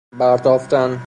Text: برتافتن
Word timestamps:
برتافتن 0.19 0.99